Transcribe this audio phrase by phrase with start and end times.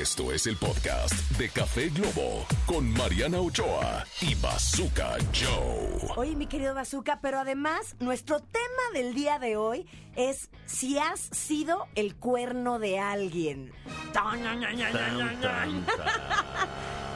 [0.00, 6.08] Esto es el podcast de Café Globo con Mariana Ochoa y Bazooka Joe.
[6.16, 9.86] Oye, mi querido Bazooka, pero además, nuestro tema del día de hoy
[10.16, 13.70] es si has sido el cuerno de alguien.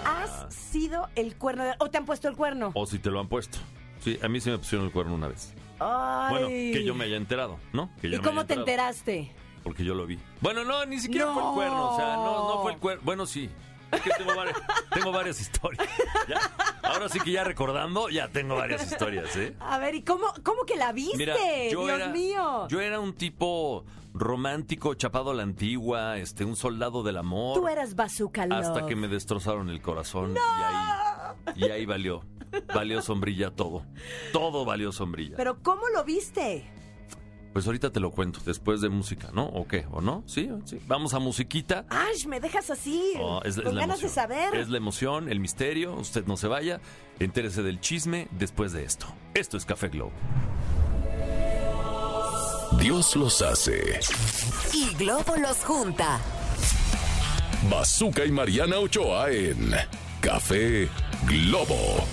[0.05, 2.73] ¿Has sido el cuerno de o te han puesto el cuerno?
[2.75, 3.57] O si te lo han puesto.
[4.01, 5.55] Sí, a mí se me pusieron el cuerno una vez.
[5.79, 6.31] Ay.
[6.31, 7.91] Bueno, que yo me haya enterado, ¿no?
[8.03, 8.91] Que yo ¿Y me cómo haya te enterado.
[8.91, 9.46] enteraste?
[9.67, 10.17] Porque yo lo vi.
[10.41, 11.55] Bueno, no, ni siquiera fue el No.
[11.55, 11.91] cuerno.
[11.91, 13.03] O sea, no, no fue el cuerno.
[13.05, 13.51] Bueno, sí.
[13.91, 14.57] Es que tengo varias,
[14.95, 15.89] tengo varias historias.
[16.29, 16.41] Ya.
[16.85, 19.57] Ahora sí que ya recordando, ya tengo varias historias, ¿eh?
[19.59, 21.17] A ver, ¿y cómo, cómo que la viste?
[21.17, 21.35] Mira,
[21.69, 22.69] yo Dios era, mío.
[22.69, 23.85] Yo era un tipo
[24.15, 27.59] romántico, chapado a la antigua, este, un soldado del amor.
[27.59, 28.59] Tú eras Bazooka Love.
[28.61, 32.23] Hasta que me destrozaron el corazón y ahí, y ahí valió.
[32.73, 33.85] Valió sombrilla todo.
[34.33, 35.37] Todo valió sombrilla.
[35.37, 36.71] Pero ¿cómo lo viste?
[37.57, 39.47] Pues ahorita te lo cuento, después de música, ¿no?
[39.47, 39.87] ¿O qué?
[39.91, 40.23] ¿O no?
[40.27, 40.79] Sí, sí.
[40.87, 41.87] Vamos a musiquita.
[41.89, 43.15] Ash, me dejas así.
[43.19, 44.55] Oh, es, es con la ganas de saber.
[44.55, 45.95] Es la emoción, el misterio.
[45.95, 46.83] Usted no se vaya.
[47.19, 49.07] Entérese del chisme después de esto.
[49.33, 50.13] Esto es Café Globo.
[52.79, 54.01] Dios los hace.
[54.75, 56.21] Y Globo los junta.
[57.71, 59.75] Bazooka y Mariana Ochoa en
[60.21, 60.91] Café
[61.27, 62.05] Globo.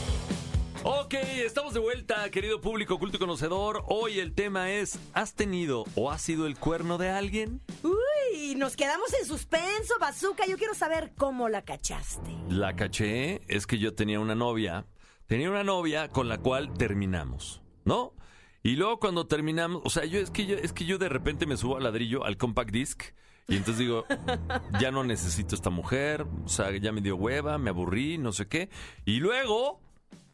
[0.86, 3.86] Ok, estamos de vuelta, querido público culto y conocedor.
[3.88, 7.62] Hoy el tema es, ¿has tenido o has sido el cuerno de alguien?
[7.84, 10.45] Uy, nos quedamos en suspenso, Bazooka.
[10.45, 12.36] Yo quiero saber cómo la cachaste.
[12.50, 14.86] La caché, es que yo tenía una novia.
[15.26, 18.14] Tenía una novia con la cual terminamos, ¿no?
[18.61, 21.45] Y luego cuando terminamos, o sea, yo es que yo es que yo de repente
[21.45, 23.04] me subo al ladrillo al compact disc
[23.48, 24.06] y entonces digo,
[24.81, 28.48] ya no necesito esta mujer, o sea, ya me dio hueva, me aburrí, no sé
[28.48, 28.70] qué.
[29.06, 29.81] Y luego,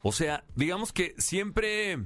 [0.02, 2.00] o sea, digamos que siempre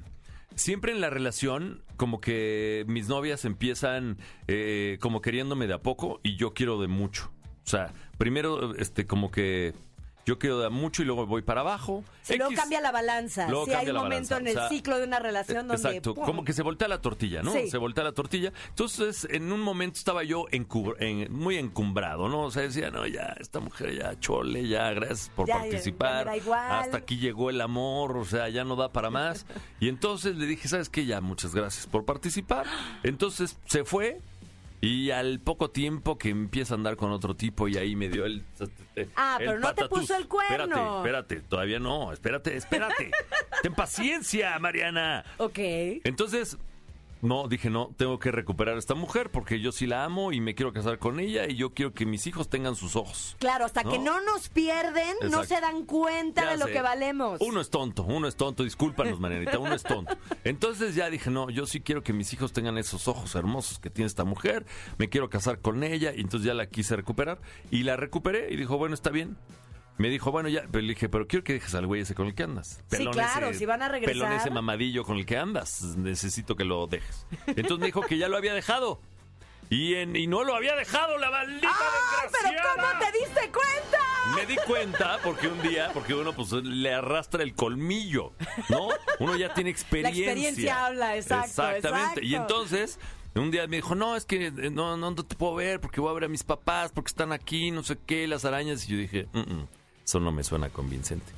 [0.55, 6.19] Siempre en la relación, como que mis novias empiezan eh, como queriéndome de a poco
[6.21, 7.31] y yo quiero de mucho.
[7.65, 9.73] O sea, primero, este, como que
[10.25, 12.03] yo quiero a mucho y luego voy para abajo.
[12.21, 13.47] Si luego cambia la balanza.
[13.49, 15.19] Luego si hay cambia un la momento balanza, en el o sea, ciclo de una
[15.19, 15.75] relación donde.
[15.89, 16.25] Exacto, ¡pum!
[16.25, 17.51] como que se voltea la tortilla, ¿no?
[17.51, 17.69] Sí.
[17.69, 18.53] Se voltea la tortilla.
[18.69, 22.43] Entonces, en un momento estaba yo encubr- en- muy encumbrado, ¿no?
[22.43, 26.25] O sea, decía, no, ya, esta mujer ya, chole, ya, gracias por Ya, participar.
[26.27, 26.71] ya igual.
[26.71, 29.45] Hasta aquí llegó el amor, o sea, ya no da para más.
[29.79, 31.05] Y entonces le dije, ¿sabes qué?
[31.05, 32.65] Ya, muchas gracias por participar.
[33.03, 34.21] Entonces se fue.
[34.83, 38.25] Y al poco tiempo que empieza a andar con otro tipo y ahí me dio
[38.25, 38.43] el...
[39.15, 40.65] Ah, el pero no te puso el cuerno.
[40.65, 43.11] Espérate, espérate, todavía no, espérate, espérate.
[43.61, 45.23] Ten paciencia, Mariana.
[45.37, 45.57] Ok.
[46.03, 46.57] Entonces,
[47.23, 50.41] no, dije, no, tengo que recuperar a esta mujer porque yo sí la amo y
[50.41, 53.35] me quiero casar con ella y yo quiero que mis hijos tengan sus ojos.
[53.39, 54.19] Claro, hasta que No.
[54.19, 56.73] no nos pierden, no se dan cuenta Ya de lo sé.
[56.73, 57.39] que valemos.
[57.41, 60.15] Uno es tonto, uno es tonto, discúlpanos, Marianita, uno es tonto.
[60.43, 63.89] Entonces ya dije, no, yo sí quiero que mis hijos tengan esos ojos hermosos que
[63.89, 64.65] tiene esta mujer,
[64.97, 67.39] me quiero casar con ella, y entonces ya la quise recuperar
[67.71, 69.37] y la recuperé y dijo, bueno, está bien.
[69.97, 72.25] Me dijo, bueno, ya, pero le dije, pero quiero que dejes al güey ese con
[72.27, 72.83] el que andas.
[72.89, 74.13] Sí, claro, si van a regresar.
[74.13, 77.27] Pelón ese mamadillo con el que andas, necesito que lo dejes.
[77.47, 78.99] Entonces me dijo que ya lo había dejado.
[79.69, 82.27] Y, en, y no lo había dejado, la maldita ¡Ah!
[82.43, 83.99] ¿Pero cómo te diste cuenta?
[84.35, 88.33] Me di cuenta porque un día, porque uno pues le arrastra el colmillo,
[88.69, 88.89] ¿no?
[89.19, 90.25] Uno ya tiene experiencia.
[90.25, 92.25] experiencia habla, exacto, Exactamente.
[92.25, 92.99] Y entonces,
[93.35, 96.01] un día me dijo, no, es que eh, no, no, no te puedo ver porque
[96.01, 98.87] voy a ver a mis papás, porque están aquí, no sé qué, las arañas.
[98.87, 99.67] Y yo dije, "Mm, mm,
[100.05, 101.31] eso no me suena convincente.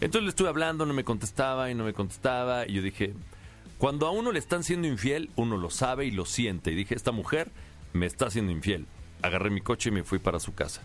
[0.00, 2.66] Entonces le estuve hablando, no me contestaba y no me contestaba.
[2.66, 3.14] Y yo dije,
[3.78, 6.72] cuando a uno le están siendo infiel, uno lo sabe y lo siente.
[6.72, 7.50] Y dije, esta mujer
[7.92, 8.86] me está siendo infiel.
[9.22, 10.82] Agarré mi coche y me fui para su casa.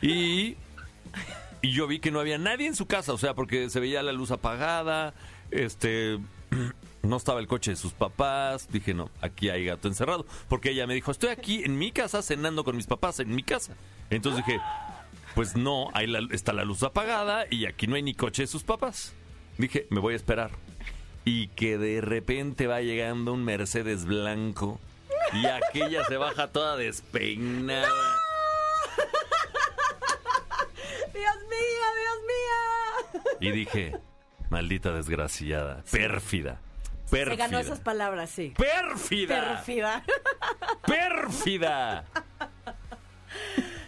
[0.00, 0.56] Y,
[1.62, 4.02] y yo vi que no había nadie en su casa, o sea, porque se veía
[4.02, 5.14] la luz apagada,
[5.52, 6.18] este,
[7.02, 8.68] no estaba el coche de sus papás.
[8.72, 10.26] Dije, no, aquí hay gato encerrado.
[10.48, 13.42] Porque ella me dijo, estoy aquí en mi casa cenando con mis papás, en mi
[13.42, 13.74] casa.
[14.10, 14.60] Entonces dije,
[15.34, 18.46] pues no, ahí la- está la luz apagada y aquí no hay ni coche de
[18.46, 19.12] sus papás.
[19.58, 20.50] Dije, me voy a esperar.
[21.24, 24.80] Y que de repente va llegando un Mercedes blanco
[25.32, 27.88] y aquella se baja toda despeinada.
[31.14, 33.32] Dios mío, Dios mío.
[33.40, 33.96] Y dije,
[34.50, 36.60] maldita desgraciada, pérfida,
[37.10, 37.30] pérfida.
[37.30, 38.52] Se ganó esas palabras, sí.
[38.56, 39.62] ¡Pérfida!
[39.64, 40.04] Pérfida.
[40.86, 42.04] ¡Pérfida!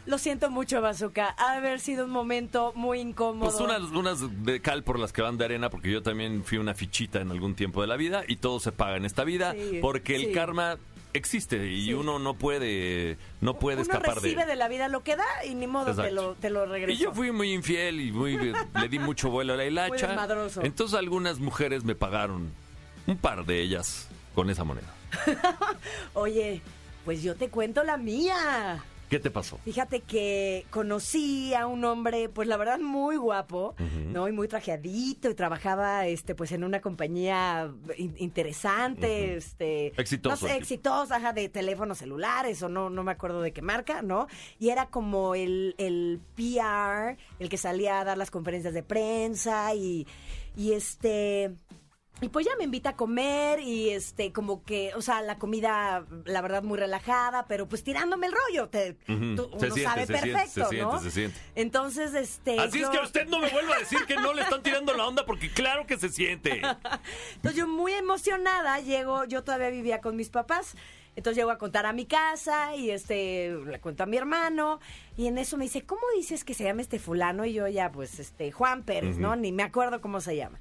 [0.06, 1.34] Lo siento mucho, Bazooka.
[1.38, 3.50] Ha haber sido un momento muy incómodo.
[3.50, 6.58] Pues unas, unas de cal por las que van de arena, porque yo también fui
[6.58, 9.52] una fichita en algún tiempo de la vida y todo se paga en esta vida,
[9.54, 10.26] Sí, porque sí.
[10.26, 10.76] el karma
[11.14, 11.94] existe y Sí.
[11.94, 14.48] uno no puede, no puede Uno escapar de recibe él.
[14.48, 17.00] de la vida lo que da y ni modo te lo, te lo regreso.
[17.00, 18.36] Y yo fui muy infiel y muy,
[18.80, 20.08] le di mucho vuelo a la hilacha.
[20.08, 20.62] desmadroso.
[20.62, 22.50] Entonces algunas mujeres me pagaron,
[23.06, 24.92] un par de ellas, con esa moneda.
[26.14, 26.60] Oye,
[27.04, 28.82] pues yo te cuento la mía.
[29.14, 29.58] ¿Qué te pasó?
[29.64, 33.74] Fíjate que conocí a un hombre, pues la verdad muy guapo,
[34.12, 34.28] ¿no?
[34.28, 40.52] Y muy trajeadito y trabajaba, este, pues en una compañía in- interesante, este, Exitoso no
[40.52, 44.26] sé, exitosa, ajá, de teléfonos celulares o no, no me acuerdo de qué marca, ¿no?
[44.58, 49.74] Y era como el, el PR, el que salía a dar las conferencias de prensa
[49.74, 50.06] y,
[50.56, 51.54] y este.
[52.20, 56.06] Y pues ya me invita a comer y este, como que, o sea, la comida,
[56.24, 58.68] la verdad, muy relajada, pero pues tirándome el rollo.
[58.68, 60.90] Te, tú- Se uno siente, sabe se siente, perfecto, se ¿no?
[60.92, 61.40] siente, se siente.
[61.56, 62.58] Entonces, este.
[62.60, 65.06] Así es que usted no me vuelva a decir que no le están tirando la
[65.06, 66.62] onda porque claro que se siente.
[67.34, 70.76] Entonces yo muy emocionada llego, yo todavía vivía con mis papás,
[71.16, 74.80] entonces llego a contar a mi casa y este le cuento a mi hermano
[75.16, 77.44] y en eso me dice, ¿cómo dices que se llama este fulano?
[77.44, 79.34] Y yo ya pues este Juan Pérez, ¿no?
[79.36, 80.58] Ni me acuerdo cómo se llama.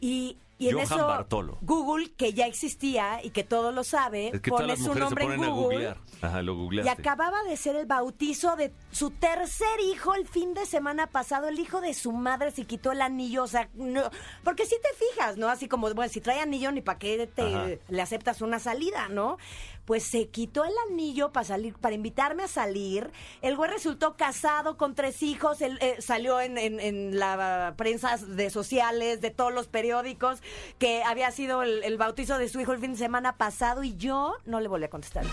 [0.00, 1.58] Y, y en Johan eso Bartolo.
[1.60, 5.36] Google, que ya existía y que todo lo sabe, Es que pone su nombre en
[5.36, 5.50] Google.
[5.50, 5.98] googlear.
[6.22, 10.66] Ajá, lo Y acababa de ser el bautizo de su tercer hijo el fin de
[10.66, 11.48] semana pasado.
[11.48, 13.42] El hijo de su madre se quitó el anillo.
[13.42, 14.02] O sea, no,
[14.44, 15.48] porque si te fijas, ¿no?
[15.48, 17.66] Así como, bueno, si trae anillo, ni para qué te, Ajá.
[17.88, 19.36] le aceptas una salida, ¿no?
[19.84, 23.10] Pues se quitó el anillo para salir, para invitarme a salir.
[23.42, 25.60] El güey resultó casado con tres hijos.
[25.60, 30.38] Él eh, salió en, en- en la prensa de sociales, de todos los periódicos,
[30.78, 33.82] que había sido el, el bautizo de su hijo el fin de semana pasado.
[33.82, 35.24] Y yo no le volví a contestar.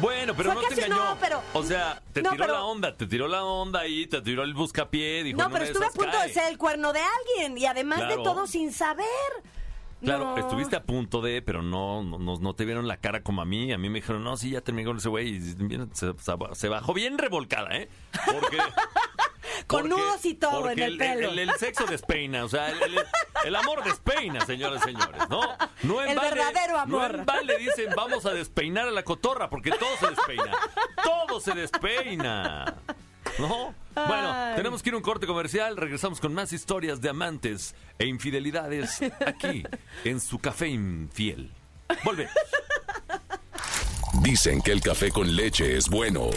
[0.00, 0.96] Bueno, pero Fue no te engañó.
[0.96, 4.06] no, pero- o sea, te no, tiró pero- la onda, te tiró la onda ahí,
[4.06, 6.28] te tiró el buscapié, dijo, No, "En pero estuve a punto cae".
[6.28, 8.16] de ser el cuerno de alguien y además Claro.
[8.16, 9.06] de todo sin saber.
[10.02, 10.36] Claro, No.
[10.38, 13.72] estuviste a punto de, pero no, no, no- te vieron la cara como a mí.
[13.72, 15.36] A mí me dijeron, no, sí, ya terminé con ese güey.
[15.36, 15.40] Y
[15.92, 16.14] se,
[16.54, 17.88] se bajó bien revolcada, ¿eh?
[18.26, 18.58] Porque.
[19.66, 21.30] Con porque- nudos y todo porque en el pelo.
[21.30, 23.04] El, el sexo despeina, o sea, el, el-
[23.44, 25.40] el amor despeina, señores y señores, ¿no?
[25.82, 27.12] no en El balde- verdadero amor.
[27.14, 30.56] No en balde dicen, vamos a despeinar a la cotorra, porque todo se despeina.
[31.02, 32.74] Todo se despeina.
[33.40, 33.74] ¿No?
[33.94, 34.56] Bueno, Ay.
[34.56, 35.76] tenemos que ir a un corte comercial.
[35.76, 39.64] Regresamos con más historias de amantes e infidelidades aquí
[40.04, 41.50] en su café infiel.
[42.04, 42.32] Volvemos.
[44.22, 46.30] Dicen que el café con leche es bueno.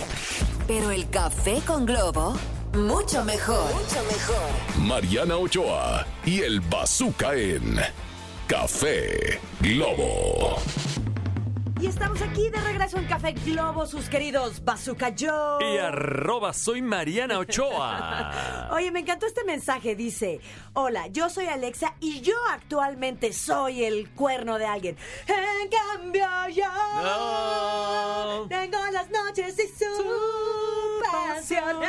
[0.68, 2.38] Pero el café con globo,
[2.74, 3.66] mucho mejor.
[3.74, 4.50] Mucho mejor.
[4.80, 7.80] Mariana Ochoa y el Bazooka en
[8.48, 10.58] Café Globo.
[11.84, 15.74] Y estamos aquí de regreso en Café Globo, sus queridos Bazooka Joe.
[15.76, 18.70] Y arroba soy Mariana Ochoa.
[18.72, 19.94] Oye, me encantó este mensaje.
[19.94, 20.40] Dice:
[20.72, 24.96] Hola, yo soy Alexa y yo actualmente soy el cuerno de alguien.
[25.28, 26.26] En cambio,
[26.56, 26.64] yo
[27.04, 28.48] No.
[28.48, 31.84] tengo las noches y su pasión.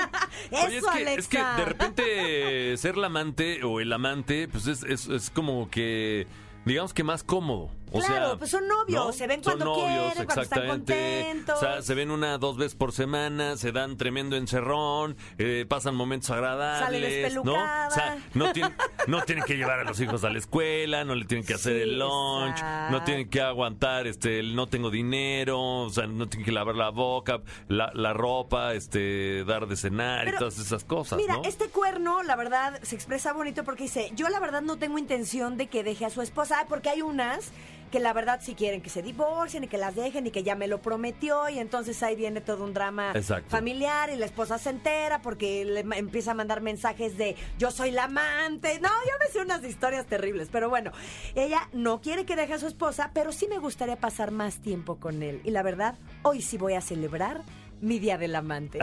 [0.50, 1.14] Eso, Oye, es que, Alexa.
[1.20, 5.70] es que de repente ser la amante o el amante, pues es, es, es como
[5.70, 6.26] que,
[6.64, 7.70] digamos que más cómodo.
[7.96, 11.22] O Claro, sea, pues son novios, se ven cuando son novios, quieren, cuando están exactamente.
[11.28, 11.56] contentos.
[11.56, 15.94] O sea, se ven una dos veces por semana, se dan tremendo encerrón, eh, pasan
[15.94, 17.00] momentos agradables.
[17.00, 17.52] ¿no?
[17.52, 17.86] despelucada.
[17.86, 18.74] O sea, no tienen,
[19.06, 21.74] no tienen que llevar a los hijos a la escuela, no le tienen que hacer
[21.76, 26.26] Sí, el lunch, no tienen que aguantar este el no tengo dinero, o sea, no
[26.28, 30.82] tienen que lavar la boca, la, la ropa, este dar de cenar y todas esas
[30.82, 31.42] cosas, Mira, ¿no?
[31.44, 35.56] este cuerno, la verdad, se expresa bonito porque dice, yo la verdad no tengo intención
[35.56, 37.50] de que deje a su esposa, Ay, porque hay unas
[37.90, 40.56] que la verdad sí quieren que se divorcien y que las dejen y que ya
[40.56, 43.48] me lo prometió y entonces ahí viene todo un drama Exacto.
[43.50, 47.92] familiar y la esposa se entera porque le empieza a mandar mensajes de yo soy
[47.92, 48.80] la amante.
[48.80, 50.90] No, yo me sé unas historias terribles, pero bueno,
[51.36, 54.96] ella no quiere que deje a su esposa, pero sí me gustaría pasar más tiempo
[54.96, 57.42] con él y la verdad, hoy sí voy a celebrar
[57.80, 58.80] mi día del amante.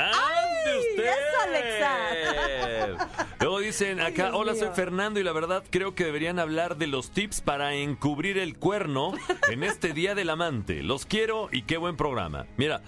[0.66, 1.06] ¡Ande usted!
[1.06, 3.08] eso, Alexa!
[3.40, 4.62] Luego dicen acá, Dios hola, mío.
[4.66, 8.58] soy Fernando y la verdad creo que deberían hablar de los tips para encubrir el
[8.58, 9.14] cuerno
[9.50, 10.84] en este Día del Amante.
[10.84, 12.46] Los quiero y qué buen programa.
[12.58, 12.82] Mira,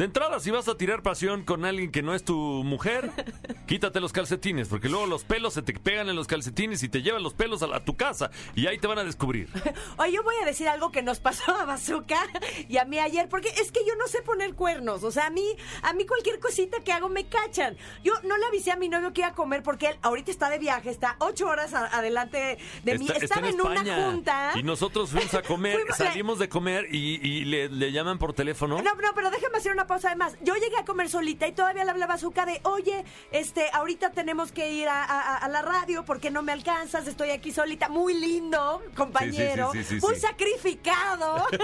[0.00, 3.10] de entrada, si vas a tirar pasión con alguien que no es tu mujer,
[3.66, 7.02] quítate los calcetines, porque luego los pelos se te pegan en los calcetines y te
[7.02, 9.50] llevan los pelos a, la- a tu casa y ahí te van a descubrir.
[9.98, 12.18] Oye, yo voy a decir algo que nos pasó a Bazooka
[12.66, 15.04] y a mí ayer, porque es que yo no sé poner cuernos.
[15.04, 15.44] O sea, a mí,
[15.82, 17.76] a mí cualquier cosita que hago me cachan.
[18.02, 20.48] Yo no le avisé a mi novio que iba a comer porque él ahorita está
[20.48, 23.06] de viaje, está ocho horas a- adelante de mí.
[23.06, 24.52] Está- Estaba en, una junta.
[24.56, 28.32] Y nosotros fuimos a comer, Fuimos- salimos de comer y, y le, le llaman por
[28.32, 28.80] teléfono.
[28.82, 30.34] No, no, pero déjame hacer una además.
[30.42, 34.10] Yo llegué a comer solita y todavía le hablaba a Zuka de, oye, este, ahorita
[34.10, 37.88] tenemos que ir a, a- a la radio porque no me alcanzas, estoy aquí solita.
[37.88, 39.70] Muy lindo, compañero.
[39.72, 41.44] Sí, sí, sí, muy sacrificado.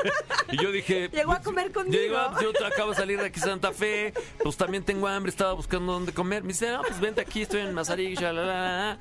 [0.49, 1.09] Y yo dije.
[1.13, 2.03] Llegó a pues, comer yo conmigo.
[2.03, 5.31] digo, ah, pues, yo acabo de salir de aquí Santa Fe, pues también tengo hambre,
[5.31, 6.43] estaba buscando dónde comer.
[6.43, 8.99] Me dice, no, pues vente aquí, estoy en Mazarilla, la, la, la.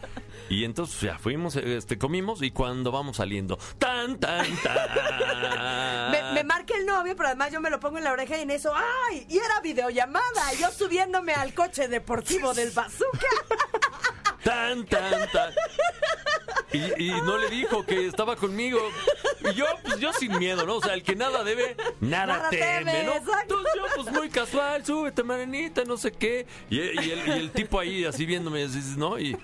[0.49, 6.11] Y entonces ya fuimos, este, comimos y cuando vamos saliendo, tan, tan, tan.
[6.11, 8.41] Me, me marca el novio, pero además yo me lo pongo en la oreja y
[8.41, 9.25] en eso, ¡ay!
[9.29, 10.53] Y era videollamada.
[10.59, 13.27] Yo subiéndome al coche deportivo del bazooka.
[14.43, 15.53] Tan, tan, tan.
[16.71, 18.79] Y, y no le dijo que estaba conmigo.
[19.49, 20.75] Y yo, pues yo sin miedo, ¿no?
[20.75, 23.13] O sea, el que nada debe, nada, Nada teme, teme, ¿no?
[23.13, 23.55] exacto.
[23.57, 26.45] Entonces yo, pues muy casual, súbete, marenita, no sé qué.
[26.69, 29.17] Y, y el, y el tipo ahí así viéndome, ¿no?
[29.19, 29.37] Y,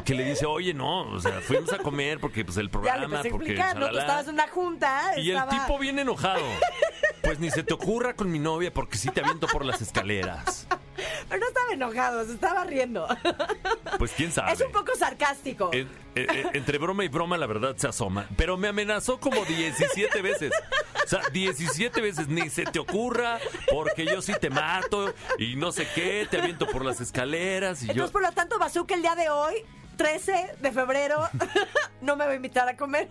[0.00, 2.70] y que le dice, oye, no, o sea, fuimos a comer porque pues el Ya
[2.72, 3.80] programa, le porque explicar, ¿no?
[3.80, 4.00] Tú chalala.
[4.00, 5.12] estabas en una junta.
[5.18, 6.42] Y el tipo bien enojado.
[7.22, 10.66] Pues ni se te ocurra con mi novia porque sí te aviento por las escaleras.
[11.28, 13.06] Pero no estaba enojado, se estaba riendo.
[13.98, 14.52] Pues quién sabe.
[14.52, 15.70] Es un poco sarcástico.
[15.72, 18.26] En- eh, eh, entre broma y broma, la verdad se asoma.
[18.36, 20.52] Pero me amenazó como 17 veces.
[21.04, 22.28] O sea, 17 veces.
[22.28, 23.38] Ni se te ocurra,
[23.70, 27.86] porque yo sí te mato y no sé qué, te aviento por las escaleras y
[27.86, 27.92] yo.
[27.92, 29.54] Entonces, por lo tanto, Bazooka el día de hoy,
[30.00, 31.28] 13 de febrero,
[32.00, 33.10] no me va a invitar a comer.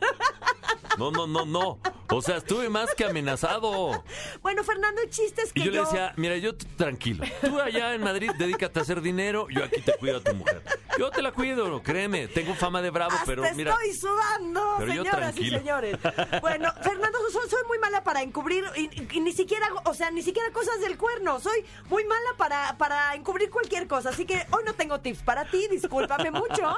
[0.97, 1.79] No, no, no, no.
[2.09, 4.03] O sea, estuve más que amenazado.
[4.41, 5.83] bueno, Fernando, el chiste es que Y yo le yo...
[5.85, 7.23] decía, mira, yo tranquilo.
[7.41, 10.63] Tú allá en Madrid dedícate a hacer dinero, yo aquí te cuido a tu mujer.
[10.99, 12.27] Yo te la cuido, créeme.
[12.27, 13.71] Tengo fama de bravo, Hasta pero mira.
[13.71, 15.97] estoy sudando, Pero señoras y señores.
[16.41, 20.21] Bueno, Fernando, soy, soy muy mala para encubrir, y, y ni siquiera, o sea, ni
[20.21, 21.39] siquiera cosas del cuerno.
[21.39, 24.09] Soy muy mala para, para encubrir cualquier cosa.
[24.09, 26.75] Así que hoy no tengo tips para ti, discúlpame mucho.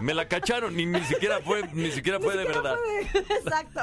[0.00, 2.78] Me la cacharon y ni siquiera fue, ni siquiera fue Ni de siquiera verdad.
[3.12, 3.80] fue de- Exacto.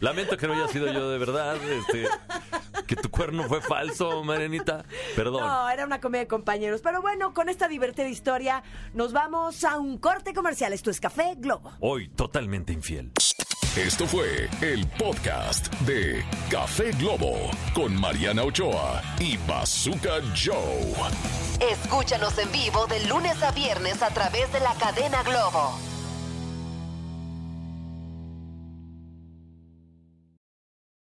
[0.00, 2.06] Lamento que no haya sido yo de verdad, este,
[2.88, 4.84] que tu cuerno fue falso, Marianita.
[5.14, 5.42] Perdón.
[5.42, 6.80] No, era una comedia de compañeros.
[6.82, 8.64] Pero bueno, con esta divertida historia
[8.94, 10.72] nos vamos a un corte comercial.
[10.72, 11.72] Esto es Café Globo.
[11.78, 13.12] Hoy totalmente infiel.
[13.76, 20.94] Esto fue el podcast de Café Globo con Mariana Ochoa y Bazooka Joe.
[21.60, 25.87] Escúchanos en vivo de lunes a viernes a través de la cadena Globo.